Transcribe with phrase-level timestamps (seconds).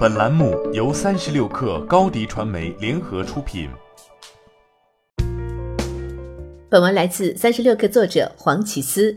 [0.00, 3.68] 本栏目由三十六氪高低传媒联合出品。
[6.70, 9.14] 本文来自三十六氪作者黄启思。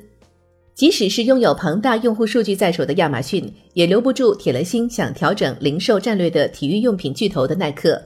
[0.76, 8.02] 即使是拥有庞大用户数据在手的亚马逊，也留不住铁了心想调整零售战略的体育用品巨头的耐克。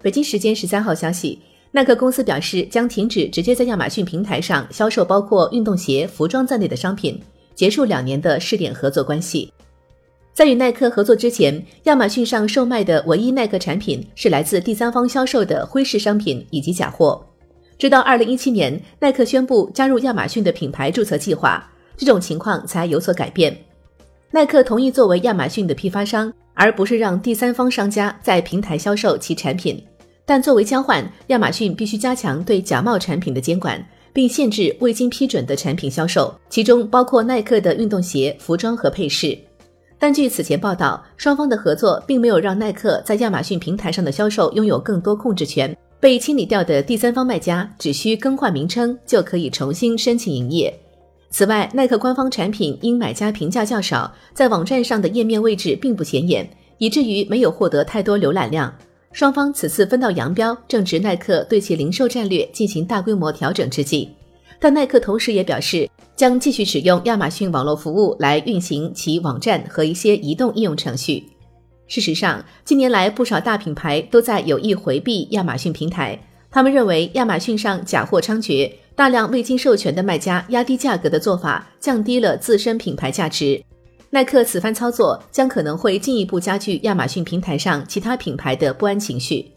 [0.00, 1.40] 北京时间十三号消息，
[1.72, 7.20] 耐克公司表示将停止直接在亚马逊平台上销售包括运动鞋、服装在内的商品，
[7.56, 9.52] 结束两年的试点合作关系。
[10.34, 17.22] 在与耐克合作之前，亚马逊上售卖的唯一耐克产品是来自第三方销售的灰式商品以及假货。
[17.76, 23.54] 直到二零一七年，耐克宣布加入亚马逊的品牌注册计划，这种情况才有所改变。
[24.30, 29.84] 耐克同意作为亚马逊的批发商，而不是让第三方商家在平台销售其产品。
[30.24, 39.36] 但作为交换，亚马逊必须加强对假冒产品的监管，并限制未经批准的产品销售，其中包括耐克的运动鞋、服装和配饰。
[40.02, 45.76] 但据此前报道，双方的合作并没有让耐克在亚马逊平台上的销售拥有更多控制权。
[46.00, 50.76] 被清理掉的第三方卖家只需更换名称就可以重新申请营业。
[51.30, 58.74] 此外，耐克官方产品因买家评价较少，在网站上的页面位置并不显眼，以至于没有获得太多浏览量。
[59.12, 64.10] 双方此次分道扬镳，正值耐克对其零售战略进行大规模调整之际。
[64.62, 71.24] 但耐克同时也表示，将继续使用亚马逊网络服务来运行其网站和一些移动应用程序。
[71.88, 76.16] 事实上，近年来不少大品牌都在有意回避亚马逊平台，
[76.48, 83.60] 他们认为亚马逊上假货猖獗，大量未经授权的卖家压低价格的做法降低了自身品牌价值。
[84.10, 89.50] 耐克此番操作将可能会进一步加剧亚马逊平台上其他品牌的不安情绪。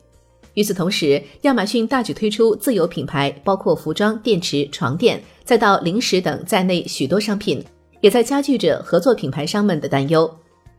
[0.55, 7.63] 与此同时，亚马逊大举推出自有品牌，包括服装、电池、床垫，再到零食等在内许多商品，
[8.01, 10.29] 也在加剧着合作品牌商们的担忧。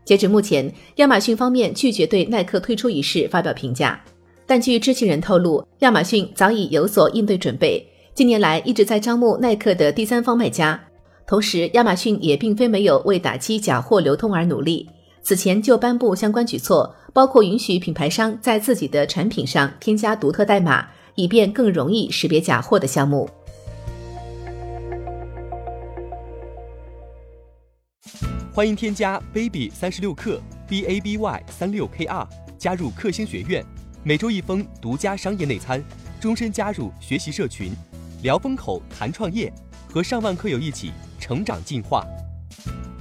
[0.04, 4.02] 截至目前，亚马逊方面拒绝对耐克退出一事发表评价，
[4.46, 10.80] 但据知情人透露，亚马逊早已有所应对准备，近年来一直在招募耐克的第三方卖家。
[11.26, 14.88] 同时，亚马逊也并非没有为打击假货流通而努力。
[15.26, 23.28] 此前就颁布相关举措，包括允许品牌商在自己的产品上添加独特代码，以便更容易识别假货的项目。
[28.52, 33.66] 欢迎添加 baby 三十六克 b a b y 三六 k r 加入克星学院，
[34.04, 35.82] 每周一封独家商业内参，
[36.20, 37.72] 终身加入学习社群，
[38.22, 39.52] 聊风口谈创业，
[39.92, 42.06] 和上万课友一起成长进化。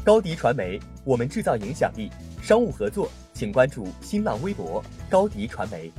[0.03, 0.79] 高迪传媒。
[1.05, 2.09] 我们制造影响力，
[2.41, 5.91] 商务合作请关注新浪微博高迪传媒。